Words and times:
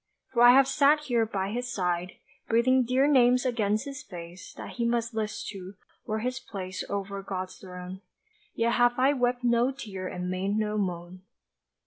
For 0.33 0.41
I 0.41 0.53
have 0.55 0.67
sat 0.67 1.01
here 1.01 1.27
by 1.27 1.51
his 1.51 1.71
side, 1.71 2.13
Breathing 2.47 2.81
dear 2.85 3.05
names 3.05 3.45
against 3.45 3.85
his 3.85 4.01
face, 4.01 4.51
That 4.55 4.71
he 4.77 4.83
must 4.87 5.13
list 5.13 5.47
to, 5.49 5.75
were 6.07 6.17
his 6.21 6.39
place 6.39 6.83
Over 6.89 7.21
God's 7.21 7.57
throne 7.59 8.01
Yet 8.55 8.73
have 8.73 8.97
I 8.97 9.13
wept 9.13 9.43
no 9.43 9.69
tear 9.71 10.07
and 10.07 10.27
made 10.27 10.57
no 10.57 10.75
moan. 10.79 11.21